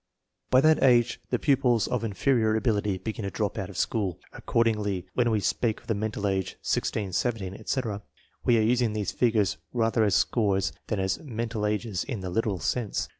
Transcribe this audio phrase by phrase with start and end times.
[0.49, 4.17] By that age the pupils of inferior ability begin to drop out of school.
[4.33, 8.01] Accordingly, when we speak of the mental age, 16, 17, etc.,
[8.43, 13.09] we aie using these figure$.rather as scores than as mental ages in the literaf sense.